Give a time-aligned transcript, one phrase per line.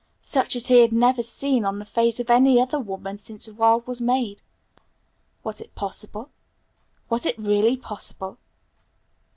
[0.23, 3.53] such as he had never seen on the face of any other woman since the
[3.53, 4.41] world was made.
[5.43, 6.31] Was it possible?
[7.07, 8.39] was it really possible?